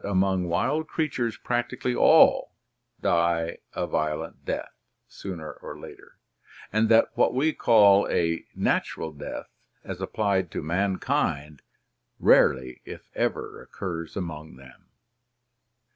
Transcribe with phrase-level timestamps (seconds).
[0.03, 2.51] among wild crea tures practically all
[3.01, 4.71] die a violent death
[5.07, 6.17] sooner or later,
[6.73, 9.45] and that what we call a "natural death"
[9.83, 11.61] as applied to mankind
[12.19, 14.85] rarely if ever occurs among them.